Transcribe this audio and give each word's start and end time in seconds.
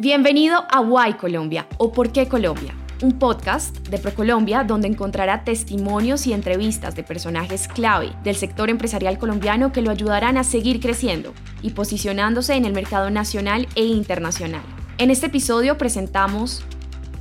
Bienvenido 0.00 0.64
a 0.70 0.80
Why 0.80 1.14
Colombia 1.14 1.66
o 1.76 1.90
¿Por 1.90 2.12
qué 2.12 2.28
Colombia? 2.28 2.72
Un 3.02 3.18
podcast 3.18 3.76
de 3.88 3.98
ProColombia 3.98 4.62
donde 4.62 4.86
encontrará 4.86 5.42
testimonios 5.42 6.28
y 6.28 6.32
entrevistas 6.32 6.94
de 6.94 7.02
personajes 7.02 7.66
clave 7.66 8.12
del 8.22 8.36
sector 8.36 8.70
empresarial 8.70 9.18
colombiano 9.18 9.72
que 9.72 9.82
lo 9.82 9.90
ayudarán 9.90 10.36
a 10.36 10.44
seguir 10.44 10.78
creciendo 10.78 11.34
y 11.62 11.70
posicionándose 11.70 12.54
en 12.54 12.64
el 12.64 12.74
mercado 12.74 13.10
nacional 13.10 13.66
e 13.74 13.86
internacional. 13.86 14.62
En 14.98 15.10
este 15.10 15.26
episodio 15.26 15.76
presentamos 15.76 16.62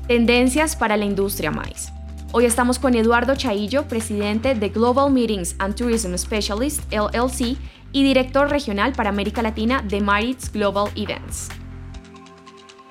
Tendencias 0.08 0.76
para 0.76 0.98
la 0.98 1.06
industria 1.06 1.50
maíz. 1.50 1.92
Hoy 2.32 2.46
estamos 2.46 2.78
con 2.78 2.94
Eduardo 2.94 3.34
Chaillo, 3.36 3.88
presidente 3.88 4.54
de 4.54 4.70
Global 4.70 5.12
Meetings 5.12 5.56
and 5.58 5.74
Tourism 5.74 6.16
Specialist 6.16 6.84
LLC 6.94 7.58
y 7.92 8.04
director 8.04 8.52
regional 8.52 8.94
para 8.94 9.10
América 9.10 9.42
Latina 9.42 9.82
de 9.82 10.00
Maritz 10.00 10.52
Global 10.52 10.92
Events. 10.96 11.50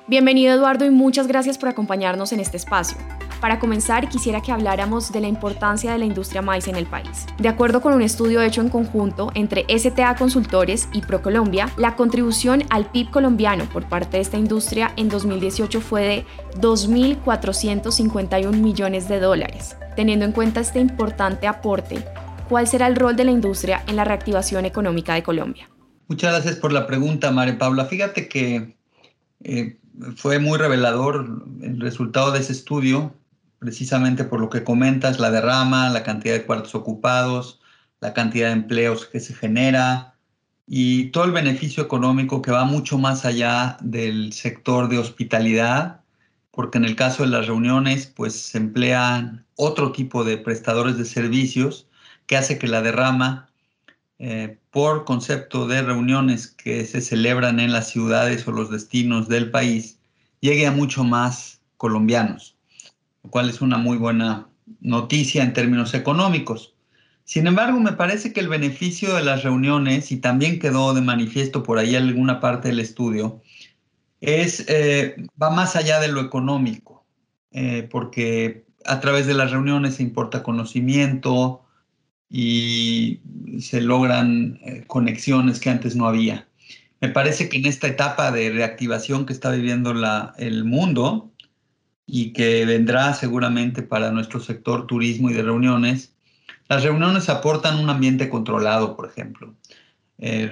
Bienvenido 0.09 0.53
Eduardo 0.53 0.85
y 0.85 0.89
muchas 0.89 1.27
gracias 1.27 1.57
por 1.57 1.67
acompañarnos 1.67 2.31
en 2.31 2.39
este 2.39 2.55
espacio. 2.55 2.97
Para 3.41 3.59
comenzar, 3.59 4.07
quisiera 4.07 4.39
que 4.41 4.53
habláramos 4.53 5.11
de 5.11 5.19
la 5.19 5.27
importancia 5.27 5.91
de 5.91 5.97
la 5.97 6.05
industria 6.05 6.41
maíz 6.41 6.69
en 6.69 6.77
el 6.77 6.85
país. 6.85 7.25
De 7.37 7.49
acuerdo 7.49 7.81
con 7.81 7.93
un 7.93 8.01
estudio 8.01 8.41
hecho 8.41 8.61
en 8.61 8.69
conjunto 8.69 9.33
entre 9.35 9.65
STA 9.67 10.15
Consultores 10.15 10.87
y 10.93 11.01
ProColombia, 11.01 11.69
la 11.75 11.97
contribución 11.97 12.63
al 12.69 12.89
PIB 12.89 13.09
colombiano 13.11 13.65
por 13.65 13.89
parte 13.89 14.15
de 14.15 14.21
esta 14.21 14.37
industria 14.37 14.93
en 14.95 15.09
2018 15.09 15.81
fue 15.81 16.01
de 16.03 16.25
2.451 16.61 18.53
millones 18.53 19.09
de 19.09 19.19
dólares. 19.19 19.75
Teniendo 19.97 20.23
en 20.23 20.31
cuenta 20.31 20.61
este 20.61 20.79
importante 20.79 21.47
aporte, 21.47 22.01
¿cuál 22.47 22.65
será 22.65 22.87
el 22.87 22.95
rol 22.95 23.17
de 23.17 23.25
la 23.25 23.31
industria 23.31 23.83
en 23.87 23.97
la 23.97 24.05
reactivación 24.05 24.63
económica 24.63 25.15
de 25.15 25.23
Colombia? 25.23 25.69
Muchas 26.07 26.31
gracias 26.31 26.55
por 26.55 26.71
la 26.71 26.87
pregunta, 26.87 27.29
María 27.29 27.57
Paula. 27.57 27.83
Fíjate 27.83 28.29
que 28.29 28.77
eh, 29.43 29.77
fue 30.15 30.39
muy 30.39 30.57
revelador 30.57 31.25
el 31.61 31.79
resultado 31.79 32.31
de 32.31 32.39
ese 32.39 32.53
estudio, 32.53 33.13
precisamente 33.59 34.23
por 34.23 34.39
lo 34.39 34.49
que 34.49 34.63
comentas, 34.63 35.19
la 35.19 35.31
derrama, 35.31 35.89
la 35.89 36.03
cantidad 36.03 36.33
de 36.33 36.45
cuartos 36.45 36.75
ocupados, 36.75 37.59
la 37.99 38.13
cantidad 38.13 38.47
de 38.47 38.53
empleos 38.53 39.05
que 39.05 39.19
se 39.19 39.33
genera 39.33 40.15
y 40.67 41.05
todo 41.11 41.23
el 41.23 41.31
beneficio 41.31 41.81
económico 41.81 42.41
que 42.41 42.51
va 42.51 42.65
mucho 42.65 42.97
más 42.97 43.25
allá 43.25 43.77
del 43.81 44.33
sector 44.33 44.89
de 44.89 44.99
hospitalidad, 44.99 46.01
porque 46.51 46.77
en 46.77 46.85
el 46.85 46.95
caso 46.95 47.23
de 47.23 47.29
las 47.29 47.47
reuniones, 47.47 48.07
pues 48.07 48.33
se 48.33 48.57
emplean 48.57 49.45
otro 49.55 49.91
tipo 49.91 50.23
de 50.23 50.37
prestadores 50.37 50.97
de 50.97 51.05
servicios 51.05 51.87
que 52.25 52.37
hace 52.37 52.59
que 52.59 52.67
la 52.67 52.81
derrama 52.81 53.49
eh, 54.19 54.57
por 54.71 55.05
concepto 55.05 55.67
de 55.67 55.81
reuniones 55.81 56.47
que 56.47 56.85
se 56.85 57.01
celebran 57.01 57.59
en 57.59 57.71
las 57.71 57.89
ciudades 57.89 58.47
o 58.47 58.51
los 58.51 58.71
destinos 58.71 59.27
del 59.27 59.51
país, 59.51 59.99
llegue 60.41 60.65
a 60.65 60.71
mucho 60.71 61.03
más 61.03 61.61
colombianos, 61.77 62.55
lo 63.23 63.29
cual 63.29 63.49
es 63.49 63.61
una 63.61 63.77
muy 63.77 63.97
buena 63.97 64.47
noticia 64.81 65.43
en 65.43 65.53
términos 65.53 65.93
económicos. 65.93 66.73
Sin 67.23 67.45
embargo, 67.45 67.79
me 67.79 67.91
parece 67.91 68.33
que 68.33 68.39
el 68.39 68.47
beneficio 68.47 69.13
de 69.13 69.23
las 69.23 69.43
reuniones, 69.43 70.11
y 70.11 70.17
también 70.17 70.59
quedó 70.59 70.93
de 70.93 71.01
manifiesto 71.01 71.61
por 71.61 71.77
ahí 71.77 71.95
alguna 71.95 72.39
parte 72.39 72.69
del 72.69 72.79
estudio, 72.79 73.41
es, 74.21 74.65
eh, 74.67 75.27
va 75.41 75.49
más 75.49 75.75
allá 75.75 75.99
de 75.99 76.07
lo 76.07 76.21
económico, 76.21 77.05
eh, 77.51 77.87
porque 77.91 78.65
a 78.85 78.99
través 78.99 79.27
de 79.27 79.33
las 79.33 79.51
reuniones 79.51 79.95
se 79.95 80.03
importa 80.03 80.41
conocimiento, 80.41 81.66
y 82.29 83.19
se 83.59 83.81
logran 83.81 84.59
eh, 84.63 84.83
conexiones 84.87 85.59
que 85.59 85.69
antes 85.69 85.95
no 85.95 86.07
había. 86.07 86.47
Me 86.99 87.09
parece 87.09 87.47
que 87.49 87.57
en 87.57 87.65
esta 87.65 87.87
etapa 87.87 88.31
de 88.31 88.49
reactivación 88.49 89.25
que 89.25 89.33
está 89.33 89.51
viviendo 89.51 89.93
la, 89.93 90.33
el 90.37 90.63
mundo 90.63 91.31
y 92.05 92.33
que 92.33 92.65
vendrá 92.65 93.13
seguramente 93.13 93.83
para 93.83 94.11
nuestro 94.11 94.39
sector 94.39 94.87
turismo 94.87 95.29
y 95.29 95.33
de 95.33 95.43
reuniones, 95.43 96.13
las 96.69 96.83
reuniones 96.83 97.29
aportan 97.29 97.79
un 97.79 97.89
ambiente 97.89 98.29
controlado, 98.29 98.95
por 98.95 99.07
ejemplo. 99.07 99.55
Eh, 100.17 100.49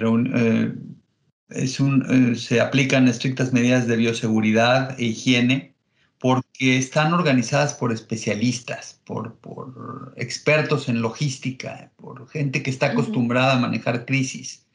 eh, 1.50 2.34
se 2.36 2.60
aplican 2.60 3.08
estrictas 3.08 3.52
medidas 3.52 3.86
de 3.86 3.96
bioseguridad 3.96 4.98
e 4.98 5.06
higiene 5.06 5.75
porque 6.26 6.76
están 6.76 7.12
organizadas 7.12 7.74
por 7.74 7.92
especialistas, 7.92 9.00
por, 9.04 9.38
expertos 10.16 10.88
en 10.88 11.00
logística, 11.00 11.92
por 11.94 12.28
gente 12.28 12.64
que 12.64 12.70
está 12.70 12.86
acostumbrada 12.86 13.52
a 13.52 13.60
manejar 13.60 14.04
crisis. 14.06 14.66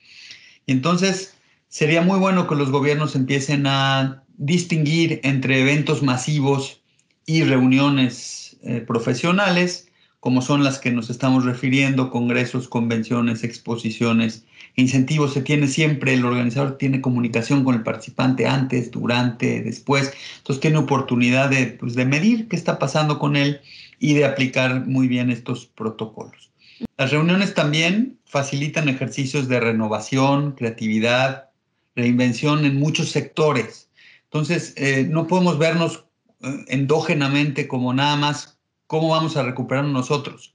Y 0.66 0.72
entonces 0.72 1.36
sería 1.68 2.04
muy 2.04 2.20
bueno 2.20 2.48
que 2.48 2.56
los 2.56 2.72
gobiernos 2.72 3.18
empiecen 3.18 3.68
a 3.68 4.24
distinguir 4.38 5.20
entre 5.26 5.60
eventos 5.60 6.02
masivos 6.02 6.82
y 7.26 7.44
reuniones 7.44 8.56
eh, 8.64 8.80
profesionales, 8.80 9.90
como 10.22 10.42
son 10.42 10.64
las 10.64 10.80
que 10.80 10.92
nos 10.92 11.10
estamos 11.10 11.44
refiriendo, 11.44 12.12
congresos, 12.12 12.70
convenciones, 12.70 13.44
exposiciones, 13.44 14.46
incentivos 14.76 15.34
se 15.34 15.42
tiene 15.42 15.68
siempre, 15.68 16.14
el 16.14 16.26
organizador 16.26 16.78
tiene 16.78 17.02
comunicación 17.02 17.64
con 17.64 17.76
el 17.76 17.84
participante 17.84 18.48
antes, 18.48 18.92
durante, 18.92 19.62
después, 19.62 20.14
entonces 20.38 20.62
tiene 20.62 20.78
oportunidad 20.78 21.50
de, 21.50 21.68
pues, 21.68 21.96
de 21.96 22.06
medir 22.06 22.48
qué 22.48 22.56
está 22.56 22.80
pasando 22.80 23.20
con 23.20 23.36
él 23.36 23.62
y 24.00 24.14
de 24.14 24.26
aplicar 24.26 24.88
muy 24.88 25.08
bien 25.08 25.30
estos 25.30 25.66
protocolos. 25.66 26.52
Las 26.98 27.12
reuniones 27.12 27.54
también 27.54 28.20
facilitan 28.26 28.90
ejercicios 28.90 29.48
de 29.48 29.60
renovación, 29.60 30.54
creatividad, 30.54 31.50
reinvención 31.96 32.66
en 32.66 32.80
muchos 32.80 33.10
sectores. 33.10 33.90
Entonces, 34.26 34.74
eh, 34.78 35.06
no 35.10 35.28
podemos 35.28 35.60
vernos 35.60 36.06
eh, 36.42 36.66
endógenamente 36.70 37.68
como 37.68 37.94
nada 37.94 38.16
más 38.16 38.58
cómo 38.88 39.10
vamos 39.10 39.38
a 39.38 39.44
recuperar 39.44 39.86
nosotros 39.86 40.54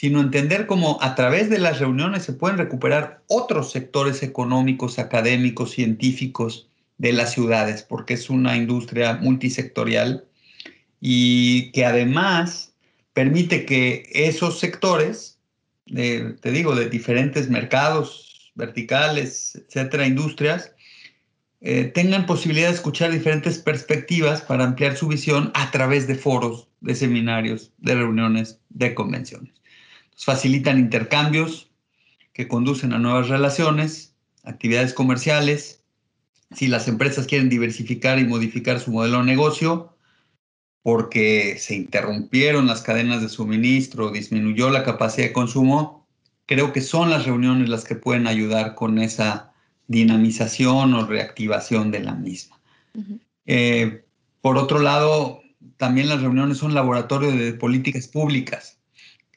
sino 0.00 0.22
entender 0.22 0.66
cómo 0.66 0.96
a 1.02 1.14
través 1.14 1.50
de 1.50 1.58
las 1.58 1.78
reuniones 1.78 2.22
se 2.22 2.32
pueden 2.32 2.56
recuperar 2.56 3.22
otros 3.26 3.70
sectores 3.70 4.22
económicos, 4.22 4.98
académicos, 4.98 5.72
científicos 5.72 6.70
de 6.96 7.12
las 7.12 7.34
ciudades, 7.34 7.82
porque 7.82 8.14
es 8.14 8.30
una 8.30 8.56
industria 8.56 9.16
multisectorial 9.16 10.24
y 11.02 11.70
que 11.72 11.84
además 11.84 12.72
permite 13.12 13.66
que 13.66 14.08
esos 14.14 14.58
sectores, 14.58 15.38
te 15.84 16.50
digo, 16.50 16.74
de 16.74 16.88
diferentes 16.88 17.50
mercados 17.50 18.52
verticales, 18.54 19.62
etcétera, 19.68 20.06
industrias, 20.06 20.72
eh, 21.60 21.84
tengan 21.84 22.24
posibilidad 22.24 22.68
de 22.68 22.74
escuchar 22.76 23.12
diferentes 23.12 23.58
perspectivas 23.58 24.40
para 24.40 24.64
ampliar 24.64 24.96
su 24.96 25.08
visión 25.08 25.50
a 25.52 25.70
través 25.70 26.06
de 26.06 26.14
foros, 26.14 26.68
de 26.80 26.94
seminarios, 26.94 27.70
de 27.76 27.96
reuniones, 27.96 28.60
de 28.70 28.94
convenciones 28.94 29.59
facilitan 30.24 30.78
intercambios 30.78 31.70
que 32.32 32.48
conducen 32.48 32.92
a 32.92 32.98
nuevas 32.98 33.28
relaciones, 33.28 34.14
actividades 34.44 34.94
comerciales. 34.94 35.82
Si 36.54 36.66
las 36.66 36.88
empresas 36.88 37.26
quieren 37.26 37.48
diversificar 37.48 38.18
y 38.18 38.26
modificar 38.26 38.80
su 38.80 38.92
modelo 38.92 39.18
de 39.18 39.24
negocio, 39.24 39.94
porque 40.82 41.56
se 41.58 41.74
interrumpieron 41.74 42.66
las 42.66 42.82
cadenas 42.82 43.22
de 43.22 43.28
suministro, 43.28 44.10
disminuyó 44.10 44.70
la 44.70 44.82
capacidad 44.82 45.28
de 45.28 45.32
consumo, 45.32 46.06
creo 46.46 46.72
que 46.72 46.80
son 46.80 47.10
las 47.10 47.26
reuniones 47.26 47.68
las 47.68 47.84
que 47.84 47.94
pueden 47.94 48.26
ayudar 48.26 48.74
con 48.74 48.98
esa 48.98 49.52
dinamización 49.86 50.94
o 50.94 51.06
reactivación 51.06 51.90
de 51.90 52.00
la 52.00 52.14
misma. 52.14 52.58
Eh, 53.46 54.04
por 54.40 54.56
otro 54.56 54.78
lado, 54.78 55.42
también 55.76 56.08
las 56.08 56.22
reuniones 56.22 56.58
son 56.58 56.74
laboratorio 56.74 57.30
de 57.32 57.52
políticas 57.52 58.08
públicas 58.08 58.79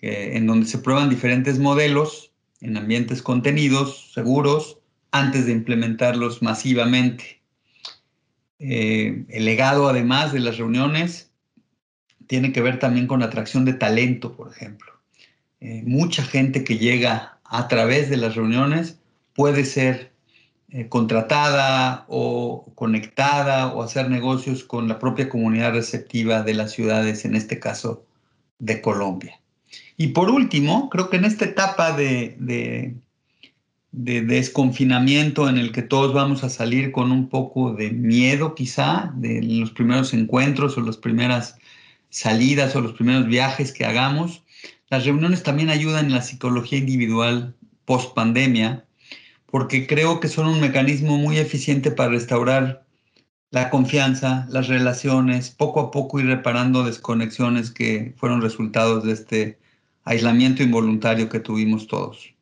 en 0.06 0.48
donde 0.48 0.66
se 0.66 0.80
prueban 0.80 1.10
diferentes 1.10 1.60
modelos 1.60 2.34
en 2.60 2.78
ambientes 2.78 3.22
contenidos, 3.22 4.12
seguros, 4.14 4.80
antes 5.12 5.46
de 5.46 5.52
implementarlos 5.52 6.42
masivamente. 6.42 7.42
Eh, 8.60 9.26
el 9.30 9.46
legado, 9.46 9.88
además 9.88 10.34
de 10.34 10.40
las 10.40 10.58
reuniones, 10.58 11.30
tiene 12.28 12.52
que 12.52 12.62
ver 12.62 12.80
también 12.80 13.06
con 13.06 13.20
la 13.20 13.28
atracción 13.28 13.66
de 13.66 13.74
talento, 13.74 14.36
por 14.36 14.50
ejemplo. 14.50 14.92
Eh, 15.60 15.84
mucha 15.86 16.24
gente 16.24 16.64
que 16.64 16.78
llega 16.78 17.40
a 17.44 17.68
través 17.68 18.10
de 18.10 18.18
las 18.18 18.36
reuniones 18.36 18.98
puede 19.36 19.66
ser 19.66 20.12
eh, 20.70 20.88
contratada 20.88 22.06
o 22.08 22.72
conectada 22.74 23.74
o 23.74 23.84
hacer 23.84 24.10
negocios 24.10 24.64
con 24.64 24.88
la 24.88 24.98
propia 24.98 25.30
comunidad 25.30 25.74
receptiva 25.74 26.42
de 26.42 26.54
las 26.56 26.72
ciudades, 26.72 27.26
en 27.26 27.36
este 27.36 27.60
caso 27.60 28.06
de 28.60 28.82
Colombia. 28.82 29.43
Y 29.98 30.08
por 30.08 30.30
último, 30.30 30.90
creo 30.90 31.10
que 31.10 31.18
en 31.18 31.26
esta 31.26 31.46
etapa 31.46 31.96
de, 31.96 32.36
de, 32.40 32.96
desconfinamiento 34.22 35.48
en 35.48 35.58
el 35.58 35.72
que 35.72 35.84
todos 35.84 36.14
vamos 36.14 36.44
a 36.44 36.50
salir 36.50 36.92
con 36.92 37.12
un 37.12 37.30
poco 37.30 37.74
de 37.74 37.92
miedo 37.92 38.56
quizá 38.56 39.14
de 39.16 39.42
los 39.44 39.72
primeros 39.72 40.14
encuentros 40.14 40.78
o 40.78 40.82
las 40.82 40.98
primeras 40.98 41.58
salidas 42.10 42.76
o 42.76 42.82
los 42.82 42.94
primeros 42.94 43.28
viajes 43.28 43.72
que 43.72 43.86
hagamos, 43.86 44.44
las 44.90 45.06
reuniones 45.06 45.44
también 45.44 45.70
ayudan 45.70 46.06
en 46.06 46.14
la 46.14 46.22
psicología 46.22 46.78
individual 46.78 47.56
post 47.86 48.14
pandemia, 48.14 48.86
porque 49.48 49.88
creo 49.88 50.20
que 50.20 50.28
son 50.28 50.48
un 50.48 50.60
mecanismo 50.60 51.18
muy 51.18 51.38
eficiente 51.38 51.92
para 51.92 52.10
restaurar 52.10 52.86
la 53.52 53.70
confianza, 53.70 54.48
las 54.50 54.68
relaciones, 54.68 55.52
poco 55.52 55.80
a 55.80 55.92
poco 55.92 56.20
ir 56.20 56.26
reparando 56.26 56.84
desconexiones 56.84 57.70
que 57.70 58.14
fueron 58.18 58.42
resultados 58.42 59.04
de 59.04 59.14
este 59.14 59.63
aislamiento 60.04 60.64
involuntario 60.64 61.30
que 61.30 61.40
tuvimos 61.40 61.88
todos. 61.88 62.34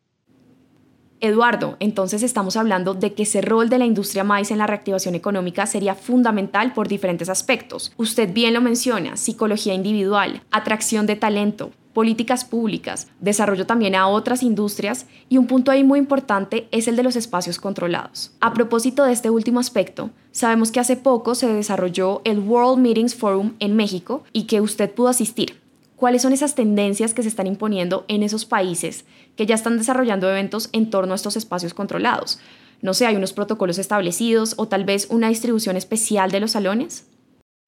Eduardo, 1.24 1.78
entonces 1.80 2.24
estamos 2.24 2.58
hablando 2.58 2.96
de 2.96 3.14
que 3.14 3.24
ese 3.24 3.42
rol 3.42 3.70
de 3.70 3.78
la 3.78 3.86
industria 3.86 4.24
maíz 4.24 4.50
en 4.50 4.58
la 4.58 4.66
reactivación 4.66 5.14
económica 5.14 5.68
sería 5.68 5.94
fundamental 5.94 6.74
por 6.74 6.88
diferentes 6.88 7.30
aspectos. 7.30 7.94
Usted 7.98 8.34
bien 8.34 8.56
lo 8.56 8.62
menciona, 8.62 9.16
psicología 9.18 9.76
individual, 9.76 10.42
atracción 10.50 11.06
de 11.06 11.16
talento, 11.16 11.72
políticas 11.94 12.44
públicas, 12.44 13.08
desarrollo 13.20 13.68
también 13.68 13.94
a 13.94 14.08
otras 14.08 14.42
industrias 14.42 15.06
y 15.30 15.38
un 15.38 15.46
punto 15.46 15.70
ahí 15.70 15.84
muy 15.84 16.00
importante 16.00 16.68
es 16.72 16.88
el 16.88 16.96
de 16.96 17.04
los 17.04 17.16
espacios 17.16 17.60
controlados. 17.60 18.32
A 18.40 18.54
propósito 18.54 19.04
de 19.04 19.14
este 19.14 19.30
último 19.30 19.60
aspecto, 19.60 20.10
sabemos 20.32 20.72
que 20.72 20.80
hace 20.80 20.96
poco 20.96 21.36
se 21.36 21.54
desarrolló 21.54 22.22
el 22.24 22.40
World 22.40 22.82
Meetings 22.82 23.14
Forum 23.14 23.54
en 23.60 23.76
México 23.76 24.24
y 24.34 24.44
que 24.44 24.60
usted 24.60 24.90
pudo 24.92 25.10
asistir. 25.10 25.61
¿Cuáles 26.02 26.24
son 26.24 26.34
esas 26.34 26.56
tendencias 26.56 27.14
que 27.14 27.22
se 27.22 27.30
están 27.30 27.46
imponiendo 27.46 28.06
en 28.08 28.24
esos 28.24 28.46
países 28.46 29.06
que 29.38 29.46
ya 29.46 29.54
están 29.54 29.78
desarrollando 29.78 30.28
eventos 30.28 30.70
en 30.74 30.90
torno 30.90 31.14
a 31.14 31.16
estos 31.16 31.38
espacios 31.38 31.76
controlados? 31.76 32.40
No 32.82 32.96
sé, 32.96 33.06
¿hay 33.06 33.16
unos 33.16 33.34
protocolos 33.34 33.78
establecidos 33.78 34.56
o 34.58 34.68
tal 34.68 34.84
vez 34.84 35.06
una 35.12 35.30
distribución 35.30 35.78
especial 35.78 36.32
de 36.32 36.40
los 36.40 36.54
salones? 36.54 37.06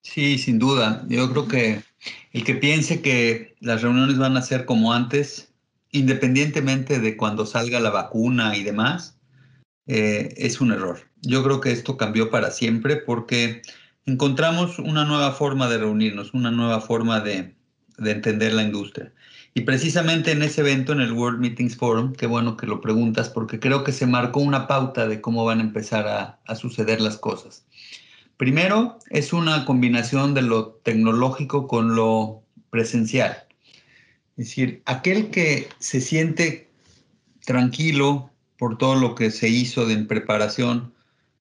Sí, 0.01 0.39
sin 0.39 0.57
duda. 0.57 1.05
Yo 1.09 1.29
creo 1.29 1.47
que 1.47 1.83
el 2.31 2.43
que 2.43 2.55
piense 2.55 3.03
que 3.03 3.53
las 3.59 3.83
reuniones 3.83 4.17
van 4.17 4.35
a 4.35 4.41
ser 4.41 4.65
como 4.65 4.93
antes, 4.93 5.53
independientemente 5.91 6.99
de 6.99 7.15
cuando 7.15 7.45
salga 7.45 7.79
la 7.79 7.91
vacuna 7.91 8.57
y 8.57 8.63
demás, 8.63 9.15
eh, 9.85 10.33
es 10.37 10.59
un 10.59 10.71
error. 10.71 11.01
Yo 11.21 11.43
creo 11.43 11.61
que 11.61 11.71
esto 11.71 11.97
cambió 11.97 12.31
para 12.31 12.49
siempre 12.49 12.95
porque 12.95 13.61
encontramos 14.07 14.79
una 14.79 15.05
nueva 15.05 15.33
forma 15.33 15.69
de 15.69 15.77
reunirnos, 15.77 16.33
una 16.33 16.49
nueva 16.49 16.81
forma 16.81 17.19
de, 17.19 17.53
entender 17.97 18.53
la 18.53 18.63
industria. 18.63 19.11
Y 19.53 19.61
precisamente 19.61 20.31
en 20.31 20.41
ese 20.41 20.61
evento, 20.61 20.93
en 20.93 21.01
el 21.01 21.11
World 21.11 21.39
Meetings 21.39 21.75
Forum, 21.75 22.13
qué 22.13 22.25
bueno 22.25 22.57
que 22.57 22.65
lo 22.65 22.81
preguntas, 22.81 23.29
porque 23.29 23.59
creo 23.59 23.83
que 23.83 23.91
se 23.91 24.07
marcó 24.07 24.39
una 24.39 24.67
pauta 24.67 25.07
de 25.07 25.21
cómo 25.21 25.45
van 25.45 25.59
a 25.59 25.63
empezar 25.63 26.39
a 26.43 26.55
suceder 26.55 27.01
las 27.01 27.17
cosas. 27.17 27.65
Primero, 28.37 28.97
es 29.09 29.31
una 29.31 29.63
combinación 29.63 30.33
de 30.33 30.41
lo 30.41 30.69
tecnológico 30.83 31.67
con 31.67 31.95
lo 31.95 32.43
presencial. 32.71 33.45
Es 34.37 34.47
decir, 34.47 34.81
aquel 34.85 35.29
que 35.29 35.69
se 35.77 36.01
siente 36.01 36.69
tranquilo 37.45 38.31
por 38.57 38.77
todo 38.77 38.95
lo 38.95 39.13
que 39.13 39.29
se 39.29 39.49
hizo 39.49 39.85
de 39.85 39.93
en 39.93 40.07
preparación 40.07 40.93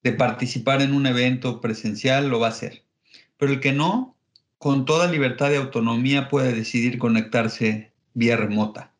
de 0.03 0.11
participar 0.11 0.81
en 0.81 0.93
un 0.93 1.07
evento 1.07 1.61
presencial 1.61 2.29
lo 2.29 2.39
va 2.39 2.47
a 2.47 2.51
hacer. 2.51 2.83
Pero 3.37 3.53
el 3.53 3.59
que 3.59 3.73
no, 3.73 4.12
con 4.63 4.85
toda 4.85 5.11
libertad 5.11 5.49
de 5.49 5.57
autonomía 5.57 6.29
puede 6.29 6.53
decidir 6.53 6.97
conectarse 6.97 7.91
vía 8.13 8.37
remota 8.37 8.93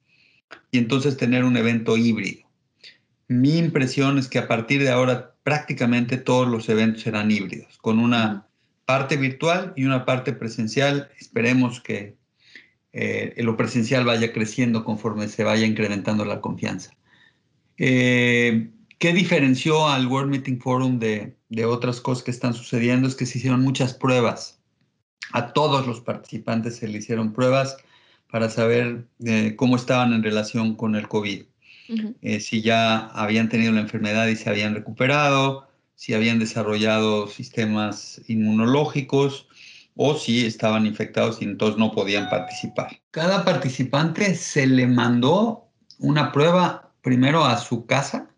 y 0.71 0.77
entonces 0.77 1.15
tener 1.15 1.45
un 1.45 1.55
evento 1.55 1.95
híbrido. 1.95 2.49
Mi 3.29 3.59
impresión 3.59 4.17
es 4.17 4.27
que 4.27 4.39
a 4.39 4.49
partir 4.49 4.83
de 4.83 4.89
ahora 4.89 5.35
prácticamente 5.43 6.17
todos 6.17 6.49
los 6.49 6.67
eventos 6.67 7.03
serán 7.03 7.31
híbridos, 7.31 7.77
con 7.77 7.99
una 7.99 8.45
parte 8.83 9.15
virtual 9.15 9.71
y 9.77 9.85
una 9.85 10.03
parte 10.03 10.33
presencial. 10.33 11.09
Esperemos 11.17 11.79
que 11.79 12.17
eh, 12.91 13.33
lo 13.37 13.55
presencial 13.55 14.03
vaya 14.03 14.33
creciendo 14.33 14.83
conforme 14.83 15.29
se 15.29 15.45
vaya 15.45 15.65
incrementando 15.65 16.25
la 16.25 16.41
confianza. 16.41 16.91
Eh, 17.77 18.69
¿Qué 18.99 19.13
diferenció 19.13 19.87
al 19.87 20.07
World 20.07 20.29
Meeting 20.29 20.59
Forum 20.59 20.99
de, 20.99 21.37
otras 21.65 22.01
cosas 22.01 22.25
que 22.25 22.31
están 22.31 22.53
sucediendo? 22.53 23.07
Es 23.07 23.15
que 23.15 23.25
se 23.25 23.37
hicieron 23.37 23.61
muchas 23.61 23.93
pruebas. 23.93 24.59
A 25.33 25.51
todos 25.51 25.87
los 25.87 25.99
participantes 25.99 26.77
se 26.77 26.87
le 26.87 26.99
hicieron 26.99 27.33
pruebas 27.33 27.77
para 28.31 28.49
saber 28.49 29.05
eh, 29.25 29.55
cómo 29.57 29.75
estaban 29.75 30.13
en 30.13 30.23
relación 30.23 30.75
con 30.75 30.95
el 30.95 31.07
COVID. 31.07 31.43
Eh, 32.21 32.39
si 32.39 32.61
ya 32.61 33.07
habían 33.07 33.49
tenido 33.49 33.71
la 33.73 33.81
enfermedad 33.81 34.27
y 34.27 34.35
se 34.35 34.49
habían 34.49 34.73
recuperado, 34.73 35.67
si 35.95 36.13
habían 36.13 36.39
desarrollado 36.39 37.27
sistemas 37.27 38.21
inmunológicos 38.27 39.47
o 39.95 40.15
si 40.15 40.45
estaban 40.45 40.85
infectados 40.85 41.41
y 41.41 41.45
entonces 41.45 41.77
no 41.77 41.91
podían 41.91 42.29
participar. 42.29 42.99
Cada 43.11 43.43
participante 43.43 44.35
se 44.35 44.67
le 44.67 44.87
mandó 44.87 45.67
una 45.99 46.31
prueba 46.31 46.91
primero 47.01 47.43
a 47.43 47.57
su 47.57 47.85
casa 47.85 48.29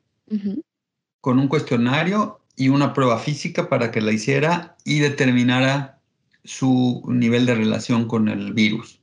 con 1.22 1.40
un 1.40 1.48
cuestionario 1.48 2.40
y 2.56 2.70
una 2.70 2.94
prueba 2.94 3.20
física 3.20 3.68
para 3.68 3.92
que 3.92 4.02
la 4.02 4.12
hiciera 4.12 4.76
y 4.86 5.00
determinara 5.00 5.95
su 6.46 7.04
nivel 7.08 7.46
de 7.46 7.56
relación 7.56 8.08
con 8.08 8.28
el 8.28 8.54
virus. 8.54 9.00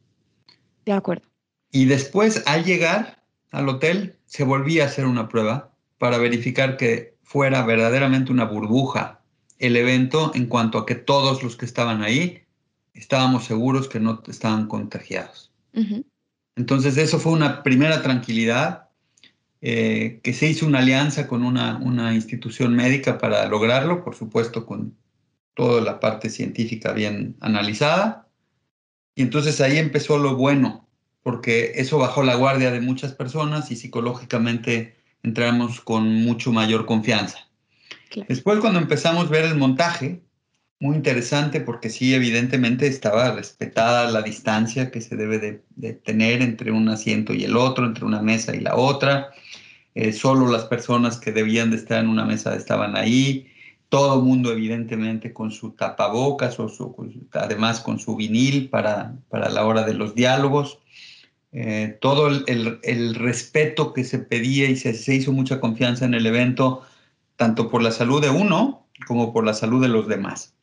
De 0.84 0.92
acuerdo. 0.92 1.28
Y 1.70 1.86
después, 1.86 2.42
al 2.46 2.64
llegar, 2.64 3.22
al 3.50 3.68
hotel, 3.68 4.16
se 4.26 4.44
volvía 4.44 4.84
a 4.84 4.86
hacer 4.86 5.06
una 5.06 5.28
prueba 5.28 5.74
para 5.98 6.18
verificar 6.18 6.76
que 6.76 7.16
fuera 7.22 7.64
verdaderamente 7.64 8.32
una 8.32 8.44
burbuja 8.44 9.22
el 9.62 9.76
evento 9.76 10.32
en 10.34 10.46
cuanto 10.46 10.76
a 10.76 10.86
que 10.86 10.96
todos 10.96 11.42
los 11.42 11.56
que 11.56 11.64
estaban 11.64 12.02
ahí 12.02 12.42
estábamos 12.94 13.44
seguros 13.44 13.88
que 13.88 14.00
no 14.00 14.20
estaban 14.26 14.66
contagiados. 14.66 15.52
Entonces 16.56 16.96
eso 16.96 17.20
fue 17.20 17.32
una 17.32 17.62
primera 17.62 18.02
tranquilidad, 18.02 18.88
eh, 19.60 20.20
que 20.24 20.32
se 20.32 20.48
hizo 20.48 20.66
una 20.66 20.80
alianza 20.80 21.28
con 21.28 21.44
una, 21.44 21.76
una 21.78 22.12
institución 22.12 22.74
médica 22.74 23.18
para 23.18 23.46
lograrlo, 23.46 24.02
por 24.02 24.16
supuesto 24.16 24.66
con 24.66 24.96
toda 25.54 25.80
la 25.80 26.00
parte 26.00 26.30
científica 26.30 26.92
bien 26.92 27.36
analizada. 27.40 28.28
Y 29.14 29.22
entonces 29.22 29.60
ahí 29.60 29.78
empezó 29.78 30.18
lo 30.18 30.36
bueno, 30.36 30.88
porque 31.22 31.72
eso 31.76 31.98
bajó 31.98 32.22
la 32.22 32.34
guardia 32.34 32.70
de 32.70 32.80
muchas 32.80 33.12
personas 33.12 33.70
y 33.70 33.76
psicológicamente 33.76 34.96
entramos 35.22 35.80
con 35.80 36.22
mucho 36.24 36.52
mayor 36.52 36.86
confianza. 36.86 37.48
Después 38.28 38.60
cuando 38.60 38.78
empezamos 38.78 39.26
a 39.26 39.30
ver 39.30 39.44
el 39.44 39.56
montaje, 39.56 40.22
muy 40.82 40.96
interesante 40.96 41.60
porque 41.60 41.90
sí, 41.90 42.12
evidentemente 42.12 42.88
estaba 42.88 43.30
respetada 43.30 44.10
la 44.10 44.20
distancia 44.20 44.90
que 44.90 45.00
se 45.00 45.14
debe 45.14 45.38
de, 45.38 45.92
tener 45.92 46.42
entre 46.42 46.72
un 46.72 46.88
asiento 46.88 47.32
y 47.32 47.44
el 47.44 47.56
otro, 47.56 47.86
entre 47.86 48.04
una 48.04 48.20
mesa 48.20 48.54
y 48.54 48.60
la 48.60 48.74
otra. 48.74 49.30
Eh, 49.94 50.12
solo 50.12 50.50
las 50.50 50.64
personas 50.64 51.18
que 51.18 51.30
debían 51.30 51.70
de 51.70 51.76
estar 51.76 52.02
en 52.02 52.08
una 52.08 52.24
mesa 52.24 52.56
estaban 52.56 52.96
ahí. 52.96 53.46
Todo 53.92 54.20
el 54.20 54.24
mundo 54.24 54.50
evidentemente 54.50 55.34
con 55.34 55.50
su 55.50 55.72
tapabocas 55.72 56.58
o 56.58 56.96
además 57.32 57.80
con 57.80 57.98
su 57.98 58.16
vinil 58.16 58.70
para, 58.70 59.14
para 59.28 59.50
la 59.50 59.66
hora 59.66 59.84
de 59.84 59.92
los 59.92 60.14
diálogos. 60.14 60.78
Eh, 61.52 61.98
todo 62.00 62.28
el, 62.28 63.14
respeto 63.14 63.92
que 63.92 64.04
se 64.04 64.18
pedía 64.18 64.70
y 64.70 64.76
se, 64.76 65.14
hizo 65.14 65.30
mucha 65.34 65.60
confianza 65.60 66.06
en 66.06 66.14
el 66.14 66.24
evento, 66.24 66.80
tanto 67.36 67.68
por 67.68 67.82
la 67.82 67.90
salud 67.90 68.22
de 68.22 68.30
uno 68.30 68.86
como 69.06 69.30
por 69.30 69.44
la 69.44 69.52
salud 69.52 69.82
de 69.82 69.88
los 69.88 70.08
demás. 70.08 70.54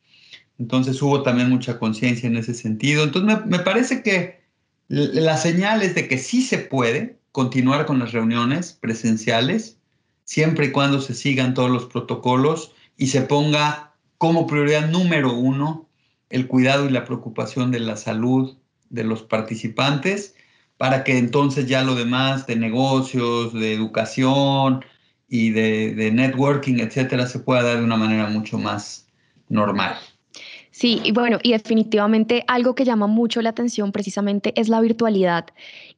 Entonces 0.58 1.00
hubo 1.00 1.22
también 1.22 1.50
mucha 1.50 1.78
conciencia 1.78 2.26
en 2.26 2.36
ese 2.36 2.52
sentido. 2.52 3.04
Entonces 3.04 3.38
me, 3.38 3.58
me 3.58 3.62
parece 3.62 4.02
que 4.02 4.40
la 4.88 5.36
señal 5.36 5.82
es 5.82 5.94
de 5.94 6.08
que 6.08 6.18
sí 6.18 6.42
se 6.42 6.58
puede 6.58 7.20
continuar 7.30 7.86
con 7.86 8.00
las 8.00 8.10
reuniones 8.10 8.72
presenciales, 8.72 9.78
siempre 10.24 10.66
y 10.66 10.72
cuando 10.72 11.00
se 11.00 11.14
sigan 11.14 11.54
todos 11.54 11.70
los 11.70 11.84
protocolos 11.84 12.74
y 13.00 13.06
se 13.06 13.22
ponga 13.22 13.94
como 14.18 14.46
prioridad 14.46 14.86
número 14.90 15.32
uno 15.32 15.88
el 16.28 16.46
cuidado 16.46 16.86
y 16.86 16.92
la 16.92 17.06
preocupación 17.06 17.70
de 17.70 17.80
la 17.80 17.96
salud 17.96 18.58
de 18.90 19.04
los 19.04 19.22
participantes 19.22 20.34
para 20.76 21.02
que 21.02 21.16
entonces 21.16 21.66
ya 21.66 21.82
lo 21.82 21.94
demás 21.94 22.46
de 22.46 22.56
negocios, 22.56 23.54
de 23.54 23.72
educación 23.72 24.84
y 25.28 25.50
de, 25.50 26.10
networking, 26.12 26.78
etcétera, 26.78 27.26
se 27.26 27.38
pueda 27.38 27.62
dar 27.62 27.78
de 27.78 27.84
una 27.84 27.96
manera 27.96 28.28
mucho 28.28 28.58
más 28.58 29.08
normal. 29.48 29.96
Sí, 30.70 31.00
y 31.02 31.12
bueno, 31.12 31.38
y 31.42 31.52
definitivamente 31.52 32.44
algo 32.48 32.74
que 32.74 32.84
llama 32.84 33.06
mucho 33.06 33.40
la 33.40 33.50
atención 33.50 33.92
precisamente 33.92 34.52
es 34.60 34.68
la 34.68 34.82
virtualidad 34.82 35.46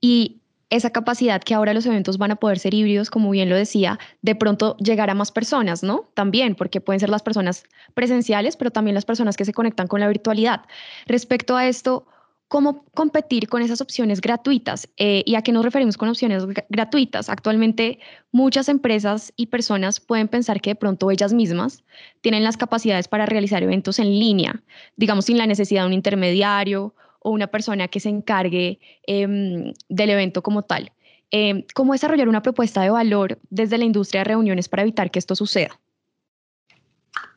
y 0.01 0.42
esa 0.73 0.91
capacidad 0.91 1.43
que 1.43 1.55
ahora 1.55 1.75
los 1.75 1.85
eventos 1.85 2.17
van 2.17 2.31
a 2.31 2.37
poder 2.37 2.59
ser 2.59 2.73
híbridos, 2.73 3.11
como 3.11 3.31
bien 3.31 3.51
lo 3.51 3.57
decía, 3.57 3.99
de 4.23 4.35
pronto 4.35 4.75
llegar 4.79 5.11
a 5.11 5.15
más 5.15 5.31
personas, 5.31 5.83
¿no? 5.83 6.09
También, 6.15 6.55
porque 6.55 6.81
pueden 6.81 6.99
ser 6.99 7.11
las 7.11 7.23
personas 7.23 7.65
presenciales, 7.93 8.57
pero 8.57 8.71
también 8.71 8.95
las 8.95 9.05
personas 9.05 9.37
que 9.37 9.45
se 9.45 9.53
conectan 9.53 9.87
con 9.87 10.01
la 10.01 10.09
virtualidad. 10.09 10.63
Respecto 11.07 11.57
a 11.57 11.69
esto, 11.69 12.07
cómo 12.49 12.85
competir 12.95 13.49
con 13.49 13.61
esas 13.61 13.83
opciones 13.83 14.23
gratuitas. 14.23 14.89
Eh, 14.97 15.23
¿Y 15.27 15.35
a 15.35 15.43
qué 15.43 15.53
nos 15.53 15.65
referimos 15.65 15.99
con 15.99 16.09
opciones 16.09 16.45
gratuitas? 16.71 17.29
Actualmente 17.29 17.99
muchas 18.31 18.71
empresas 18.71 19.33
y 19.37 19.47
personas 19.47 20.01
pueden 20.01 20.29
pensar 20.29 20.63
que 20.63 20.71
de 20.71 20.77
pronto 20.77 21.11
ellas 21.11 21.35
mismas 21.35 21.85
tienen 22.23 22.45
las 22.45 22.57
capacidades 22.57 23.09
para 23.09 23.27
realizar 23.27 23.63
eventos 23.63 23.99
en 23.99 24.09
línea, 24.09 24.63
digamos 24.97 25.27
sin 25.27 25.37
la 25.37 25.47
necesidad 25.47 25.83
de 25.83 25.89
un 25.89 25.93
intermediario 25.93 26.95
o 27.23 27.31
una 27.31 27.47
persona 27.47 27.89
que 27.89 28.01
se 28.01 28.09
encargue 28.09 28.81
em, 29.07 29.73
del 29.89 30.11
evento 30.11 30.43
como 30.43 30.63
tal. 30.63 30.93
Em, 31.31 31.65
¿Cómo 31.75 31.93
desarrollar 31.93 32.29
una 32.29 32.43
propuesta 32.43 32.83
de 32.83 32.91
valor 32.91 33.39
desde 33.51 33.79
la 33.79 33.85
industria 33.85 34.21
de 34.21 34.25
reuniones 34.25 34.69
para 34.69 34.83
evitar 34.83 35.11
que 35.11 35.19
esto 35.19 35.35
suceda? 35.35 35.81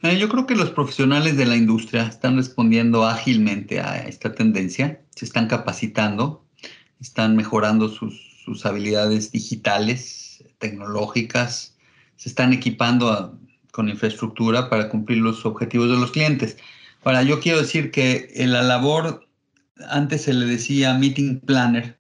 Eh, 0.02 0.18
yo 0.18 0.30
creo 0.30 0.46
que 0.46 0.56
los 0.56 0.72
profesionales 0.72 1.38
de 1.38 1.46
la 1.46 1.56
industria 1.56 2.04
están 2.04 2.36
respondiendo 2.36 3.06
ágilmente 3.06 3.80
a 3.80 4.06
esta 4.06 4.34
tendencia, 4.34 5.02
se 5.16 5.26
están 5.26 5.48
capacitando, 5.48 6.46
están 7.00 7.36
mejorando 7.36 7.90
sus, 7.90 8.42
sus 8.44 8.66
habilidades 8.66 9.32
digitales, 9.32 10.44
tecnológicas, 10.58 11.78
se 12.16 12.30
están 12.30 12.54
equipando 12.54 13.38
con 13.72 13.90
infraestructura 13.90 14.70
para 14.70 14.90
cumplir 14.90 15.20
los 15.20 15.46
objetivos 15.46 15.90
de 15.90 15.98
los 15.98 16.12
clientes. 16.12 16.58
Ahora, 17.04 17.24
yo 17.24 17.40
quiero 17.40 17.60
decir 17.60 17.92
que 17.92 18.32
la 18.36 18.64
labor, 18.64 19.25
antes 19.90 20.24
se 20.24 20.34
le 20.34 20.46
decía 20.46 20.94
meeting 20.94 21.40
planner, 21.42 21.98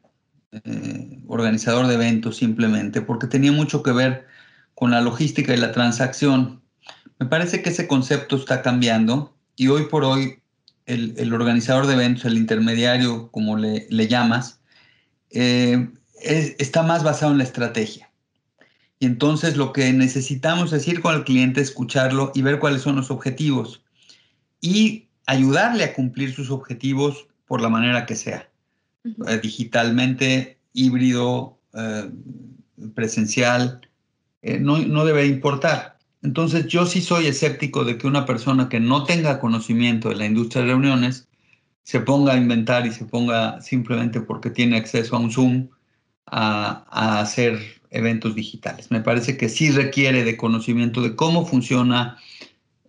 eh, 0.51 1.20
organizador 1.27 1.88
de 1.88 1.96
eventos 1.96 2.38
simplemente, 2.38 3.01
porque 3.01 3.27
tenía 3.27 3.51
mucho 3.51 3.84
que 3.84 3.91
ver 3.91 4.25
con 4.74 4.91
la 4.91 5.01
logística 5.01 5.53
y 5.53 5.58
la 5.58 5.72
transacción. 5.72 6.62
Me 7.20 7.25
parece 7.25 7.62
que 7.62 7.70
ese 7.70 7.88
concepto 7.88 8.36
está 8.36 8.62
cambiando 8.62 9.36
y 9.55 9.67
hoy 9.67 9.86
por 9.86 10.03
hoy 10.03 10.39
el, 10.86 11.34
organizador 11.34 11.88
de 11.88 11.94
eventos, 11.94 12.25
el 12.25 12.38
intermediario, 12.38 13.29
como 13.32 13.58
le, 13.58 14.08
llamas, 14.08 14.60
eh, 15.32 15.89
está 16.22 16.84
más 16.84 17.03
basado 17.03 17.32
en 17.32 17.39
la 17.39 17.44
estrategia. 17.44 18.10
Y 19.00 19.08
entonces 19.08 19.58
lo 19.58 19.74
que 19.74 19.91
necesitamos 19.91 20.72
es 20.74 20.88
ir 20.88 21.01
con 21.01 21.15
el 21.15 21.24
cliente, 21.24 21.62
escucharlo 21.62 22.32
y 22.34 22.41
ver 22.44 22.60
cuáles 22.60 22.82
son 22.82 22.96
los 22.96 23.12
objetivos 23.12 23.84
y 24.62 25.10
ayudarle 25.25 25.84
a 25.84 25.94
cumplir 25.94 26.34
sus 26.34 26.50
objetivos 26.50 27.27
por 27.46 27.62
la 27.62 27.70
manera 27.70 28.06
que 28.06 28.16
sea, 28.16 28.50
eh, 29.04 29.40
digitalmente, 29.42 30.58
híbrido, 30.74 31.58
eh, 31.74 32.10
presencial, 32.94 33.82
eh, 34.42 34.60
no, 34.60 34.78
no 34.80 35.06
debe 35.06 35.25
importar. 35.25 35.98
Entonces 36.24 36.68
yo 36.68 36.86
sí 36.86 37.02
soy 37.02 37.28
escéptico 37.28 37.84
de 37.84 37.98
que 37.98 38.08
una 38.08 38.25
persona 38.25 38.68
que 38.68 38.80
no 38.80 39.04
tenga 39.04 39.40
conocimiento 39.40 40.10
de 40.10 40.16
la 40.16 40.25
industria 40.25 40.64
de 40.64 40.70
reuniones 40.70 41.28
se 41.84 42.00
ponga 42.00 42.34
a 42.34 42.38
inventar 42.38 42.88
y 42.88 42.92
se 42.92 43.06
ponga 43.06 43.62
simplemente 43.62 44.20
porque 44.20 44.50
tiene 44.50 44.78
acceso 44.78 45.16
a 45.16 45.20
un 45.20 45.32
Zoom 45.32 45.68
a, 46.25 47.20
hacer 47.20 47.60
eventos 47.92 48.34
digitales. 48.34 48.90
Me 48.90 49.02
parece 49.02 49.38
que 49.38 49.50
sí 49.50 49.70
requiere 49.70 50.24
de 50.24 50.36
conocimiento 50.36 51.02
de 51.04 51.16
cómo 51.16 51.46
funciona 51.46 52.18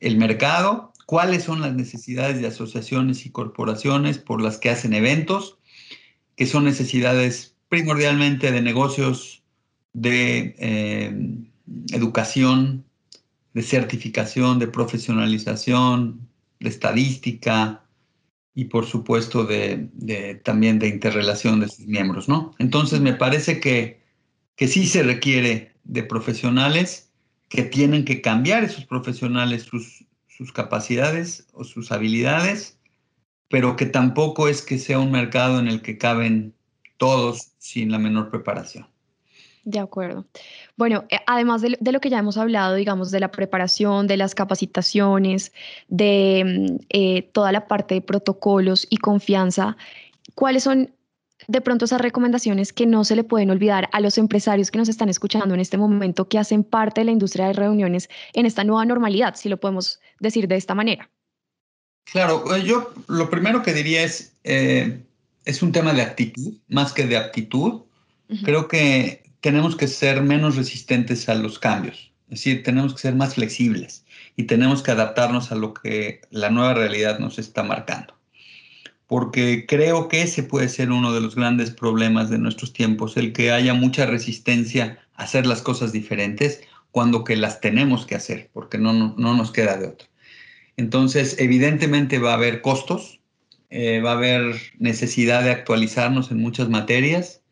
el 0.01 0.17
mercado, 0.17 0.93
cuáles 1.07 1.45
son 1.45 1.61
las 1.61 1.75
necesidades 1.75 2.41
de 2.41 2.49
asociaciones 2.49 3.25
y 3.25 3.31
corporaciones 3.31 4.19
por 4.19 4.43
las 4.43 4.59
que 4.59 4.71
hacen 4.71 4.93
eventos, 4.93 5.59
que 6.37 6.47
son 6.47 6.65
necesidades 6.65 7.57
primordialmente 7.69 8.53
de 8.53 8.61
negocios, 8.61 9.43
de 9.93 10.55
eh, 10.59 11.17
educación, 11.93 12.85
de 13.55 13.63
certificación, 13.63 14.59
de 14.59 14.69
profesionalización, 14.69 16.29
de 16.61 16.69
estadística, 16.69 17.87
y 18.57 18.65
por 18.65 18.87
supuesto 18.87 19.45
de, 19.45 20.41
también 20.43 20.79
de 20.79 20.89
interrelación 20.89 21.61
de 21.61 21.69
sus 21.69 21.87
miembros, 21.87 22.27
¿no? 22.27 22.55
Entonces 22.59 23.03
me 23.03 23.13
parece 23.13 23.61
que, 23.61 24.01
que 24.57 24.67
sí 24.67 24.87
se 24.87 25.03
requiere 25.03 25.73
de 25.85 26.03
profesionales 26.03 27.13
que 27.51 27.65
tienen 27.65 28.07
que 28.07 28.23
cambiar 28.23 28.65
esos 28.65 28.87
profesionales 28.87 29.65
sus, 29.65 30.06
sus 30.37 30.53
capacidades 30.53 31.47
o 31.53 31.65
sus 31.65 31.93
habilidades, 31.93 32.79
pero 33.49 33.77
que 33.77 33.87
tampoco 33.87 34.49
es 34.49 34.63
que 34.63 34.79
sea 34.79 34.99
un 34.99 35.11
mercado 35.11 35.59
en 35.59 35.69
el 35.69 35.81
que 35.83 35.99
caben 35.99 36.55
todos 36.99 37.53
sin 37.59 37.91
la 37.91 37.99
menor 37.99 38.31
preparación. 38.31 38.87
De 39.65 39.81
acuerdo. 39.81 40.27
Bueno, 40.77 41.05
eh, 41.09 41.19
además 41.27 41.61
de, 41.61 41.77
lo 41.81 42.01
que 42.01 42.11
ya 42.11 42.19
hemos 42.19 42.37
hablado, 42.37 42.77
digamos, 42.77 43.11
de 43.11 43.19
la 43.19 43.33
preparación, 43.33 44.07
de 44.07 44.17
las 44.17 44.35
capacitaciones, 44.35 45.53
de 45.89 46.45
mm, 46.45 46.85
eh, 46.91 47.23
toda 47.33 47.51
la 47.51 47.67
parte 47.67 47.95
de 47.95 48.01
protocolos 48.01 48.87
y 48.91 48.99
confianza, 48.99 49.77
¿cuáles 50.35 50.63
son 50.63 50.95
de 51.49 51.61
pronto 51.61 51.85
esas 51.85 52.01
recomendaciones 52.01 52.73
que 52.73 52.87
no 52.87 53.05
se 53.05 53.17
le 53.17 53.25
pueden 53.25 53.51
olvidar 53.51 53.89
a 53.93 54.01
los 54.01 54.19
empresarios 54.19 54.71
que 54.71 54.79
nos 54.79 54.89
están 54.89 55.09
escuchando 55.09 55.55
en 55.55 55.61
este 55.61 55.77
momento, 55.77 56.29
que 56.29 56.39
hacen 56.39 56.65
parte 56.65 57.01
de 57.01 57.07
la 57.07 57.13
industria 57.13 57.47
de 57.47 57.53
reuniones 57.53 58.09
en 58.33 58.47
esta 58.47 58.65
nueva 58.65 58.85
normalidad, 58.85 59.35
si 59.37 59.49
lo 59.49 59.59
podemos 59.59 60.01
decir 60.21 60.49
de 60.49 60.57
esta 60.57 60.75
manera? 60.75 61.11
Claro, 62.05 62.55
eh, 62.55 62.63
yo 62.65 62.93
lo 63.09 63.29
primero 63.31 63.63
que 63.63 63.75
diría 63.75 64.03
es, 64.03 64.37
es 64.45 65.63
un 65.63 65.73
tema 65.73 65.93
de 65.93 66.03
actitud, 66.03 66.55
más 66.69 66.93
que 66.93 67.07
de 67.07 67.17
aptitud. 67.17 67.83
Creo 68.45 68.67
que 68.67 69.23
tenemos 69.41 69.77
que 69.77 69.87
ser 69.87 70.23
menos 70.23 70.57
resistentes 70.57 71.29
a 71.29 71.35
los 71.35 71.59
cambios, 71.59 72.13
es 72.25 72.41
decir, 72.41 72.65
tenemos 72.65 72.93
que 72.95 73.01
ser 73.01 73.15
más 73.15 73.35
flexibles 73.35 74.05
y 74.35 74.45
tenemos 74.45 74.83
que 74.83 74.91
adaptarnos 74.91 75.53
a 75.53 75.55
lo 75.55 75.75
que 75.75 76.23
la 76.31 76.51
nueva 76.51 76.75
realidad 76.75 77.21
nos 77.21 77.39
está 77.39 77.63
marcando. 77.63 78.16
Porque 79.07 79.67
creo 79.67 80.09
que 80.09 80.23
ese 80.23 80.43
puede 80.43 80.69
ser 80.69 80.91
uno 80.91 81.13
de 81.13 81.21
los 81.21 81.37
grandes 81.37 81.71
problemas 81.71 82.29
de 82.31 82.39
nuestros 82.39 82.73
tiempos, 82.73 83.17
el 83.17 83.33
que 83.33 83.53
haya 83.53 83.73
mucha 83.75 84.07
resistencia 84.07 84.99
a 85.15 85.25
hacer 85.25 85.47
las 85.47 85.63
cosas 85.63 85.93
diferentes 85.93 86.61
cuando 86.91 87.25
que 87.25 87.37
las 87.37 87.61
tenemos 87.61 88.07
que 88.07 88.15
hacer, 88.15 88.51
porque 88.53 88.79
no, 88.79 88.93
no, 88.93 89.35
nos 89.35 89.53
queda 89.53 89.77
de 89.77 89.89
otra. 89.89 90.09
Entonces, 90.79 91.37
evidentemente 91.39 92.19
va 92.19 92.31
a 92.31 92.37
haber 92.37 92.63
costos, 92.63 93.21
eh, 93.69 94.01
va 94.01 94.13
a 94.13 94.17
haber 94.17 94.57
necesidad 94.79 95.43
de 95.45 95.51
actualizarnos 95.51 96.31
en 96.31 96.39
muchas 96.39 96.69
materias, 96.69 97.43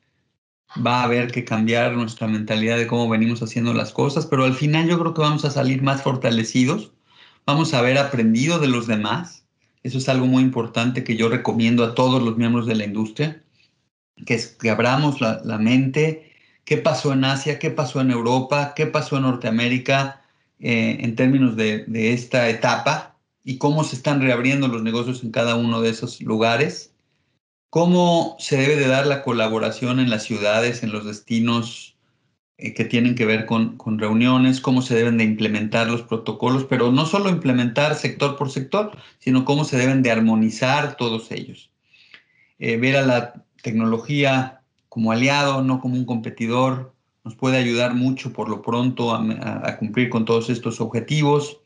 va 0.74 1.00
a 1.00 1.04
haber 1.04 1.30
que 1.30 1.44
cambiar 1.44 1.92
nuestra 1.92 2.26
mentalidad 2.26 2.76
de 2.76 2.86
cómo 2.86 3.08
venimos 3.08 3.42
haciendo 3.42 3.74
las 3.74 3.92
cosas, 3.92 4.26
pero 4.26 4.44
al 4.44 4.54
final 4.54 4.88
yo 4.88 4.98
creo 4.98 5.14
que 5.14 5.20
vamos 5.20 5.44
a 5.44 5.50
salir 5.50 5.82
más 5.82 6.02
fortalecidos, 6.02 6.92
vamos 7.46 7.74
a 7.74 7.78
haber 7.78 7.98
aprendido 7.98 8.58
de 8.58 8.68
los 8.68 8.86
demás. 8.86 9.43
Eso 9.84 9.98
es 9.98 10.08
algo 10.08 10.26
muy 10.26 10.42
importante 10.42 11.04
que 11.04 11.16
yo 11.16 11.28
recomiendo 11.28 11.84
a 11.84 11.94
todos 11.94 12.20
los 12.20 12.36
miembros 12.36 12.66
de 12.66 12.74
la 12.74 12.84
industria, 12.84 13.44
que, 14.26 14.40
abramos 14.68 15.20
la, 15.20 15.58
mente, 15.58 16.32
qué 16.64 16.78
pasó 16.78 17.12
en 17.12 17.24
Asia, 17.24 17.60
qué 17.60 17.70
pasó 17.70 18.00
en 18.00 18.10
Europa, 18.10 18.72
qué 18.74 18.86
pasó 18.86 19.16
en 19.16 19.22
Norteamérica 19.22 20.22
eh, 20.58 20.98
en 21.00 21.14
términos 21.14 21.54
de, 21.54 21.84
de 21.86 22.12
esta 22.12 22.48
etapa 22.48 23.16
y 23.44 23.58
cómo 23.58 23.84
se 23.84 23.94
están 23.94 24.20
reabriendo 24.20 24.66
los 24.66 24.82
negocios 24.82 25.22
en 25.22 25.30
cada 25.30 25.54
uno 25.54 25.80
de 25.82 25.90
esos 25.90 26.20
lugares 26.20 26.94
cómo 27.74 28.36
se 28.38 28.56
debe 28.56 28.76
de 28.76 28.86
dar 28.86 29.04
la 29.04 29.24
colaboración 29.24 29.98
en 29.98 30.08
las 30.08 30.22
ciudades, 30.22 30.84
en 30.84 30.92
los 30.92 31.04
destinos 31.04 31.93
que 32.56 32.84
tienen 32.84 33.14
que 33.14 33.26
ver 33.26 33.46
con, 33.46 33.78
reuniones, 33.98 34.60
cómo 34.60 34.80
se 34.80 34.94
deben 34.94 35.18
de 35.18 35.24
implementar 35.24 35.88
los 35.88 36.02
protocolos, 36.02 36.64
pero 36.64 36.92
no 36.92 37.06
solo 37.06 37.28
implementar 37.28 37.96
sector 37.96 38.36
por 38.36 38.50
sector, 38.50 38.96
sino 39.18 39.44
cómo 39.44 39.64
se 39.64 39.76
deben 39.76 40.02
de 40.02 40.10
armonizar 40.10 40.96
todos 40.96 41.30
ellos. 41.32 41.70
Eh, 42.58 42.76
ver 42.76 42.96
a 42.96 43.02
la 43.02 43.44
tecnología 43.62 44.60
como 44.88 45.10
aliado, 45.10 45.62
no 45.62 45.80
como 45.80 45.96
un 45.96 46.04
competidor, 46.04 46.94
nos 47.24 47.34
puede 47.34 47.56
ayudar 47.56 47.94
mucho 47.94 48.32
por 48.32 48.48
lo 48.48 48.62
pronto 48.62 49.14
a 49.14 49.76
cumplir 49.78 50.10
con 50.10 50.24
todos 50.24 50.50
estos 50.50 50.80
objetivos 50.80 51.62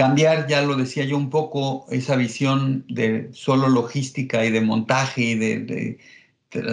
cambiar, 0.00 0.46
ya 0.48 0.62
lo 0.62 0.76
decía 0.76 1.04
yo 1.04 1.18
un 1.18 1.28
poco, 1.28 1.84
esa 1.90 2.16
visión 2.16 2.86
de 2.88 3.28
solo 3.34 3.68
logística 3.68 4.46
y 4.46 4.50
de 4.50 4.62
montaje 4.62 5.20
y 5.20 5.34
de, 5.34 5.98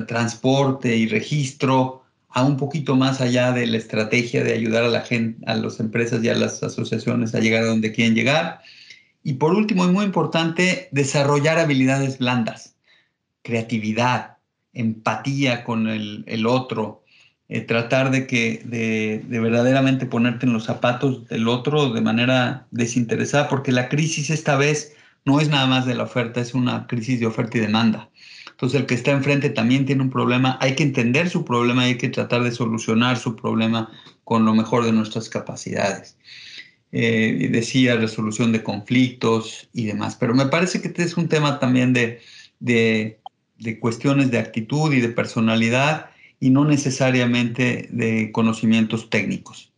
transporte 0.08 0.96
y 0.96 1.08
registro 1.08 2.04
a 2.30 2.44
un 2.44 2.58
poquito 2.58 2.96
más 2.96 3.22
allá 3.22 3.52
de 3.52 3.68
la 3.68 3.78
estrategia 3.78 4.44
de 4.44 4.54
ayudar 4.54 4.84
a 4.84 4.90
la 4.90 5.02
gente, 5.02 5.44
a 5.46 5.56
las 5.56 5.80
empresas 5.80 6.24
y 6.24 6.30
a 6.30 6.36
las 6.36 6.62
asociaciones 6.62 7.34
a 7.34 7.40
llegar 7.40 7.64
a 7.64 7.68
donde 7.68 7.92
quieren 7.92 8.16
llegar. 8.16 8.62
Y 9.24 9.34
por 9.34 9.54
último, 9.54 9.86
y 9.86 9.92
muy 9.92 10.06
importante, 10.06 10.90
desarrollar 10.92 11.58
habilidades 11.58 12.18
blandas, 12.18 12.76
creatividad, 13.42 14.38
empatía 14.74 15.64
con 15.64 15.88
el, 15.88 16.46
otro, 16.46 17.04
eh, 17.50 17.62
tratar 17.62 18.12
de 18.12 18.28
que 18.28 18.62
de, 18.64 19.24
verdaderamente 19.28 20.06
ponerte 20.06 20.46
en 20.46 20.54
los 20.54 20.66
zapatos 20.66 21.28
del 21.28 21.48
otro 21.48 21.90
de 21.90 22.02
manera 22.02 22.68
desinteresada, 22.72 23.50
porque 23.50 23.72
la 23.72 23.90
crisis 23.90 24.30
esta 24.30 24.56
vez 24.56 24.96
no 25.28 25.42
es 25.42 25.50
nada 25.50 25.68
más 25.68 25.86
de 25.86 25.94
la 25.94 26.04
oferta, 26.04 26.40
es 26.40 26.54
una 26.54 26.88
crisis 26.88 27.20
de 27.20 27.28
oferta 27.28 27.58
y 27.58 27.62
demanda. 27.62 28.10
Entonces 28.50 28.80
el 28.80 28.88
que 28.88 28.96
está 28.96 29.12
enfrente 29.12 29.50
también 29.50 29.86
tiene 29.86 30.02
un 30.02 30.10
problema, 30.10 30.58
hay 30.62 30.74
que 30.76 30.84
entender 30.84 31.30
su 31.30 31.44
problema 31.44 31.86
y 31.86 31.90
hay 31.92 31.98
que 31.98 32.10
tratar 32.10 32.44
de 32.44 32.52
solucionar 32.52 33.18
su 33.18 33.36
problema 33.36 33.92
con 34.24 34.46
lo 34.46 34.56
mejor 34.56 34.86
de 34.86 34.94
nuestras 34.94 35.30
capacidades. 35.30 36.18
Eh, 36.94 37.50
decía 37.52 37.98
resolución 37.98 38.54
de 38.54 38.64
conflictos 38.64 39.70
y 39.74 39.86
demás, 39.86 40.16
pero 40.16 40.34
me 40.34 40.46
parece 40.46 40.82
que 40.82 40.88
este 40.88 41.04
es 41.04 41.18
un 41.18 41.28
tema 41.28 41.60
también 41.60 41.92
de, 41.92 42.22
de, 42.62 43.20
de 43.60 43.80
cuestiones 43.80 44.32
de 44.32 44.40
actitud 44.40 44.94
y 44.94 45.02
de 45.02 45.10
personalidad 45.10 46.10
y 46.40 46.50
no 46.50 46.64
necesariamente 46.64 47.90
de 47.92 48.32
conocimientos 48.32 49.10
técnicos. 49.10 49.74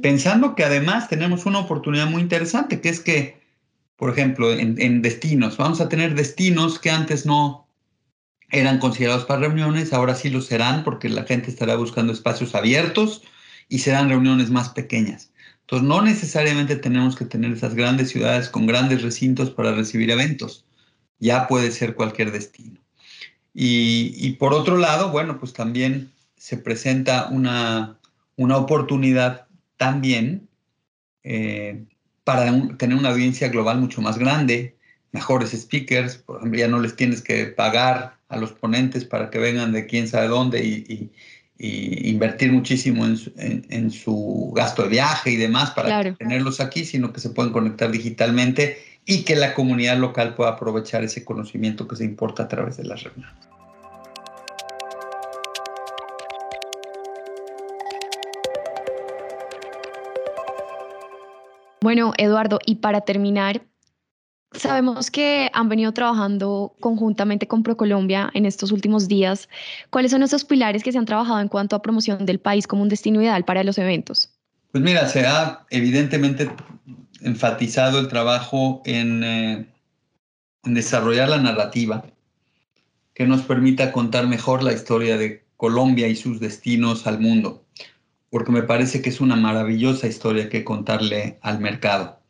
Pensando 0.00 0.54
que 0.54 0.64
además 0.64 1.08
tenemos 1.08 1.44
una 1.44 1.58
oportunidad 1.58 2.08
muy 2.08 2.22
interesante, 2.22 2.80
que 2.80 2.88
es 2.88 3.00
que, 3.00 3.45
por 3.96 4.10
ejemplo, 4.10 4.52
en, 4.52 5.02
destinos, 5.02 5.56
vamos 5.56 5.80
a 5.80 5.88
tener 5.88 6.14
destinos 6.14 6.78
que 6.78 6.90
antes 6.90 7.24
no 7.24 7.66
eran 8.50 8.78
considerados 8.78 9.24
para 9.24 9.40
reuniones, 9.40 9.92
ahora 9.92 10.14
sí 10.14 10.28
lo 10.28 10.40
serán 10.42 10.84
porque 10.84 11.08
la 11.08 11.24
gente 11.24 11.50
estará 11.50 11.76
buscando 11.76 12.12
espacios 12.12 12.54
abiertos 12.54 13.22
y 13.68 13.78
serán 13.78 14.08
reuniones 14.08 14.50
más 14.50 14.68
pequeñas. 14.68 15.32
Entonces, 15.62 15.88
no 15.88 16.02
necesariamente 16.02 16.76
tenemos 16.76 17.16
que 17.16 17.24
tener 17.24 17.52
esas 17.52 17.74
grandes 17.74 18.10
ciudades 18.10 18.48
con 18.48 18.66
grandes 18.66 19.02
recintos 19.02 19.50
para 19.50 19.72
recibir 19.74 20.10
eventos. 20.10 20.64
Ya 21.18 21.48
puede 21.48 21.72
ser 21.72 21.96
cualquier 21.96 22.30
destino. 22.30 22.78
Y, 23.52 24.32
por 24.34 24.52
otro 24.52 24.76
lado, 24.76 25.10
bueno, 25.10 25.40
pues 25.40 25.54
también 25.54 26.12
se 26.36 26.58
presenta 26.58 27.28
una, 27.30 27.98
una 28.36 28.58
oportunidad 28.58 29.46
también 29.78 30.46
eh, 31.24 31.86
para 32.26 32.52
tener 32.76 32.98
una 32.98 33.10
audiencia 33.10 33.48
global 33.50 33.78
mucho 33.78 34.02
más 34.02 34.18
grande, 34.18 34.74
mejores 35.12 35.52
speakers, 35.52 36.16
por 36.16 36.38
ejemplo, 36.38 36.58
ya 36.58 36.66
no 36.66 36.80
les 36.80 36.96
tienes 36.96 37.22
que 37.22 37.46
pagar 37.46 38.16
a 38.28 38.36
los 38.36 38.50
ponentes 38.50 39.04
para 39.04 39.30
que 39.30 39.38
vengan 39.38 39.70
de 39.70 39.86
quién 39.86 40.08
sabe 40.08 40.26
dónde 40.26 40.64
y, 40.64 41.12
invertir 41.58 42.52
muchísimo 42.52 43.06
en 43.06 43.90
su, 43.92 44.52
gasto 44.56 44.82
de 44.82 44.88
viaje 44.88 45.30
y 45.30 45.36
demás 45.36 45.70
para 45.70 46.14
tenerlos 46.16 46.60
aquí, 46.60 46.84
sino 46.84 47.12
que 47.12 47.20
se 47.20 47.30
pueden 47.30 47.52
conectar 47.52 47.92
digitalmente 47.92 48.78
y 49.06 49.22
que 49.22 49.36
la 49.36 49.54
comunidad 49.54 49.96
local 49.96 50.34
pueda 50.34 50.50
aprovechar 50.50 51.04
ese 51.04 51.24
conocimiento 51.24 51.86
que 51.86 51.94
se 51.94 52.04
importa 52.04 52.42
a 52.42 52.48
través 52.48 52.76
de 52.76 52.84
las 52.84 53.04
reuniones. 53.04 53.55
Bueno, 61.86 62.12
Eduardo, 62.18 62.58
y 62.66 62.74
para 62.74 63.02
terminar, 63.02 63.62
sabemos 64.50 65.08
que 65.12 65.52
han 65.52 65.68
venido 65.68 65.92
trabajando 65.92 66.74
conjuntamente 66.80 67.46
con 67.46 67.62
ProColombia 67.62 68.28
en 68.34 68.44
estos 68.44 68.72
últimos 68.72 69.06
días. 69.06 69.48
¿Cuáles 69.90 70.10
son 70.10 70.24
esos 70.24 70.44
pilares 70.44 70.82
que 70.82 70.90
se 70.90 70.98
han 70.98 71.04
trabajado 71.04 71.38
en 71.38 71.46
cuanto 71.46 71.76
a 71.76 71.82
promoción 71.82 72.26
del 72.26 72.40
país 72.40 72.66
como 72.66 72.82
un 72.82 72.88
destino 72.88 73.22
ideal 73.22 73.44
para 73.44 73.62
los 73.62 73.78
eventos? 73.78 74.32
Pues 74.72 74.82
mira, 74.82 75.06
se 75.06 75.28
ha 75.28 75.64
evidentemente 75.70 76.50
enfatizado 77.20 78.00
el 78.00 78.08
trabajo 78.08 78.82
en, 78.84 79.22
eh, 79.22 79.66
en 80.64 80.74
desarrollar 80.74 81.28
la 81.28 81.38
narrativa 81.38 82.04
que 83.14 83.28
nos 83.28 83.42
permita 83.42 83.92
contar 83.92 84.26
mejor 84.26 84.64
la 84.64 84.72
historia 84.72 85.16
de 85.18 85.44
Colombia 85.56 86.08
y 86.08 86.16
sus 86.16 86.40
destinos 86.40 87.06
al 87.06 87.20
mundo 87.20 87.65
porque 88.30 88.52
me 88.52 88.62
parece 88.62 89.02
que 89.02 89.10
es 89.10 89.20
una 89.20 89.36
maravillosa 89.36 90.06
historia 90.06 90.48
que 90.48 90.64
contarle 90.64 91.38
al 91.42 91.60
mercado, 91.60 92.20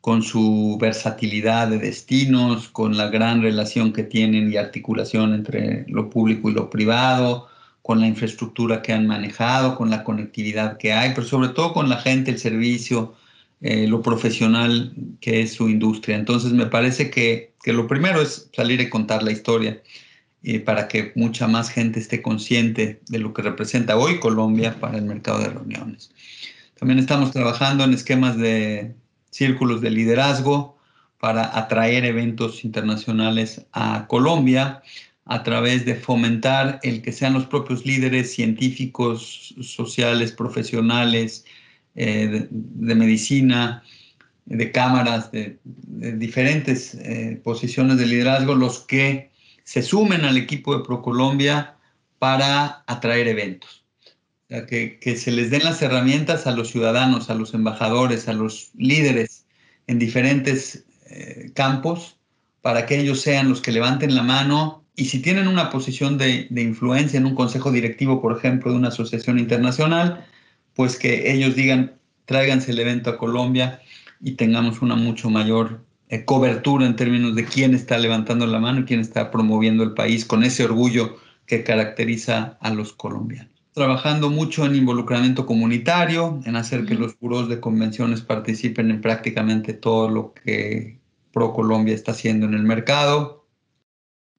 con 0.00 0.22
su 0.22 0.78
versatilidad 0.80 1.68
de 1.68 1.78
destinos, 1.78 2.68
con 2.68 2.96
la 2.96 3.08
gran 3.08 3.42
relación 3.42 3.92
que 3.92 4.02
tienen 4.02 4.52
y 4.52 4.56
articulación 4.56 5.34
entre 5.34 5.84
lo 5.88 6.10
público 6.10 6.50
y 6.50 6.54
lo 6.54 6.70
privado, 6.70 7.48
con 7.82 8.00
la 8.00 8.06
infraestructura 8.06 8.82
que 8.82 8.92
han 8.92 9.06
manejado, 9.06 9.76
con 9.76 9.90
la 9.90 10.04
conectividad 10.04 10.76
que 10.78 10.92
hay, 10.92 11.12
pero 11.14 11.26
sobre 11.26 11.48
todo 11.48 11.72
con 11.72 11.88
la 11.88 11.96
gente, 11.96 12.30
el 12.30 12.38
servicio, 12.38 13.14
eh, 13.60 13.86
lo 13.86 14.02
profesional 14.02 14.92
que 15.20 15.42
es 15.42 15.54
su 15.54 15.68
industria. 15.68 16.16
Entonces 16.16 16.52
me 16.52 16.66
parece 16.66 17.10
que, 17.10 17.52
que 17.62 17.72
lo 17.72 17.86
primero 17.86 18.20
es 18.22 18.50
salir 18.54 18.80
y 18.80 18.88
contar 18.88 19.22
la 19.22 19.32
historia 19.32 19.82
para 20.64 20.88
que 20.88 21.12
mucha 21.16 21.46
más 21.46 21.70
gente 21.70 22.00
esté 22.00 22.22
consciente 22.22 23.00
de 23.08 23.18
lo 23.18 23.34
que 23.34 23.42
representa 23.42 23.96
hoy 23.96 24.20
Colombia 24.20 24.76
para 24.80 24.96
el 24.96 25.04
mercado 25.04 25.40
de 25.40 25.50
reuniones. 25.50 26.10
También 26.78 26.98
estamos 26.98 27.30
trabajando 27.30 27.84
en 27.84 27.92
esquemas 27.92 28.38
de 28.38 28.94
círculos 29.30 29.80
de 29.82 29.90
liderazgo 29.90 30.78
para 31.18 31.56
atraer 31.58 32.06
eventos 32.06 32.64
internacionales 32.64 33.66
a 33.72 34.06
Colombia 34.08 34.82
a 35.26 35.42
través 35.42 35.84
de 35.84 35.94
fomentar 35.94 36.80
el 36.82 37.02
que 37.02 37.12
sean 37.12 37.34
los 37.34 37.46
propios 37.46 37.84
líderes 37.84 38.32
científicos, 38.34 39.54
sociales, 39.60 40.32
profesionales, 40.32 41.44
eh, 41.94 42.48
de, 42.50 42.94
medicina, 42.94 43.82
de 44.46 44.72
cámaras, 44.72 45.30
de, 45.30 45.58
diferentes 45.64 46.94
eh, 46.94 47.40
posiciones 47.44 47.98
de 47.98 48.06
liderazgo, 48.06 48.54
los 48.54 48.80
que 48.80 49.29
se 49.70 49.82
sumen 49.82 50.24
al 50.24 50.36
equipo 50.36 50.76
de 50.76 50.82
ProColombia 50.82 51.76
para 52.18 52.82
atraer 52.88 53.28
eventos. 53.28 53.84
que, 54.48 54.98
se 55.16 55.30
les 55.30 55.52
den 55.52 55.62
las 55.62 55.80
herramientas 55.80 56.48
a 56.48 56.50
los 56.50 56.72
ciudadanos, 56.72 57.30
a 57.30 57.36
los 57.36 57.54
embajadores, 57.54 58.26
a 58.26 58.32
los 58.32 58.72
líderes 58.74 59.46
en 59.86 60.00
diferentes 60.00 60.86
eh, 61.08 61.52
campos 61.54 62.18
para 62.62 62.84
que 62.84 62.98
ellos 62.98 63.20
sean 63.20 63.48
los 63.48 63.60
que 63.62 63.70
levanten 63.70 64.16
la 64.16 64.24
mano 64.24 64.84
y 64.96 65.04
si 65.04 65.22
tienen 65.22 65.46
una 65.46 65.70
posición 65.70 66.18
de, 66.18 66.48
de, 66.50 66.62
influencia 66.62 67.18
en 67.18 67.26
un 67.26 67.36
consejo 67.36 67.70
directivo, 67.70 68.20
por 68.20 68.36
ejemplo, 68.36 68.72
de 68.72 68.76
una 68.76 68.88
asociación 68.88 69.38
internacional, 69.38 70.26
pues 70.74 70.98
que 70.98 71.32
ellos 71.32 71.54
digan, 71.54 71.94
tráiganse 72.24 72.72
el 72.72 72.80
evento 72.80 73.08
a 73.08 73.18
Colombia 73.18 73.80
y 74.20 74.32
tengamos 74.32 74.82
una 74.82 74.96
mucho 74.96 75.30
mayor 75.30 75.84
eh, 76.10 76.24
cobertura 76.24 76.86
en 76.86 76.96
términos 76.96 77.36
de 77.36 77.44
quién 77.44 77.72
está 77.72 77.96
levantando 77.96 78.44
la 78.44 78.58
mano 78.58 78.80
y 78.80 78.84
quién 78.84 78.98
está 78.98 79.30
promoviendo 79.30 79.84
el 79.84 79.94
país 79.94 80.24
con 80.24 80.42
ese 80.42 80.64
orgullo 80.64 81.16
que 81.46 81.62
caracteriza 81.62 82.58
a 82.60 82.70
los 82.70 82.92
colombianos. 82.92 83.52
Trabajando 83.74 84.28
mucho 84.28 84.66
en 84.66 84.74
involucramiento 84.74 85.46
comunitario, 85.46 86.40
en 86.44 86.56
hacer 86.56 86.84
que 86.84 86.96
los 86.96 87.16
buros 87.20 87.48
de 87.48 87.60
convenciones 87.60 88.22
participen 88.22 88.90
en 88.90 89.00
prácticamente 89.00 89.72
todo 89.72 90.10
lo 90.10 90.34
que 90.34 90.98
ProColombia 91.32 91.94
está 91.94 92.10
haciendo 92.10 92.46
en 92.46 92.54
el 92.54 92.64
mercado 92.64 93.46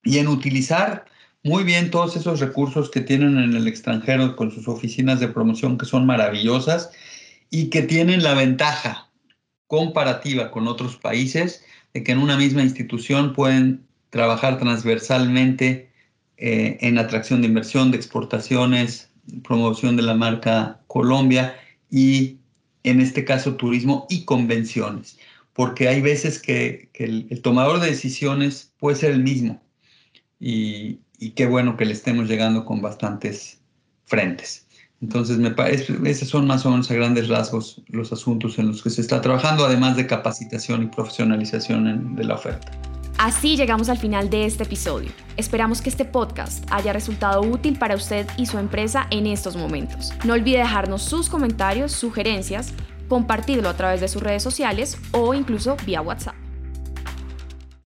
y 0.03 0.17
en 0.17 0.27
utilizar 0.27 1.05
muy 1.41 1.63
bien 1.63 1.89
todos 1.89 2.17
esos 2.17 2.41
recursos 2.41 2.91
que 2.91 2.99
tienen 2.99 3.37
en 3.37 3.55
el 3.55 3.69
extranjero 3.69 4.35
con 4.35 4.51
sus 4.51 4.67
oficinas 4.67 5.21
de 5.21 5.29
promoción 5.29 5.77
que 5.77 5.85
son 5.85 6.05
maravillosas 6.05 6.91
y 7.49 7.69
que 7.69 7.81
tienen 7.81 8.23
la 8.23 8.33
ventaja 8.33 9.10
comparativa 9.71 10.51
con 10.51 10.67
otros 10.67 10.97
países, 10.97 11.63
de 11.93 12.03
que 12.03 12.11
en 12.11 12.17
una 12.17 12.35
misma 12.35 12.61
institución 12.61 13.31
pueden 13.31 13.85
trabajar 14.09 14.59
transversalmente 14.59 15.89
eh, 16.35 16.77
en 16.81 16.97
atracción 16.97 17.39
de 17.39 17.47
inversión, 17.47 17.89
de 17.89 17.95
exportaciones, 17.95 19.11
promoción 19.45 19.95
de 19.95 20.01
la 20.03 20.13
marca 20.13 20.81
Colombia 20.87 21.55
y 21.89 22.39
en 22.83 22.99
este 22.99 23.23
caso 23.23 23.55
turismo 23.55 24.07
y 24.09 24.25
convenciones, 24.25 25.17
porque 25.53 25.87
hay 25.87 26.01
veces 26.01 26.41
que, 26.41 26.89
el, 26.95 27.41
tomador 27.41 27.79
de 27.79 27.91
decisiones 27.91 28.73
puede 28.77 28.97
ser 28.97 29.11
el 29.11 29.23
mismo 29.23 29.61
y, 30.37 30.99
y 31.17 31.29
qué 31.29 31.45
bueno 31.45 31.77
que 31.77 31.85
le 31.85 31.93
estemos 31.93 32.27
llegando 32.27 32.65
con 32.65 32.81
bastantes 32.81 33.61
frentes. 34.03 34.67
Entonces, 35.01 35.39
me 35.39 35.53
esos 36.09 36.29
son 36.29 36.45
más 36.45 36.65
o 36.65 36.69
menos 36.69 36.91
a 36.91 36.93
grandes 36.93 37.27
rasgos 37.27 37.81
los 37.87 38.13
asuntos 38.13 38.59
en 38.59 38.67
los 38.67 38.83
que 38.83 38.91
se 38.91 39.01
está 39.01 39.19
trabajando, 39.19 39.65
además 39.65 39.95
de 39.95 40.05
capacitación 40.05 40.83
y 40.83 40.85
profesionalización 40.87 42.15
de 42.15 42.23
la 42.23 42.35
oferta. 42.35 42.71
Así 43.17 43.55
llegamos 43.55 43.89
al 43.89 43.97
final 43.97 44.29
de 44.29 44.45
este 44.45 44.63
episodio. 44.63 45.09
Esperamos 45.37 45.81
que 45.81 45.89
este 45.89 46.05
podcast 46.05 46.65
haya 46.71 46.93
resultado 46.93 47.41
útil 47.41 47.77
para 47.77 47.95
usted 47.95 48.27
y 48.37 48.45
su 48.45 48.57
empresa 48.57 49.07
en 49.11 49.27
estos 49.27 49.55
momentos. 49.55 50.11
No 50.25 50.33
olvide 50.33 50.59
dejarnos 50.59 51.03
sus 51.03 51.29
comentarios, 51.29 51.91
sugerencias, 51.91 52.73
compartirlo 53.07 53.69
a 53.69 53.75
través 53.75 54.01
de 54.01 54.07
sus 54.07 54.23
redes 54.23 54.41
sociales 54.41 54.97
o 55.11 55.33
incluso 55.33 55.77
vía 55.85 56.01
WhatsApp. 56.01 56.40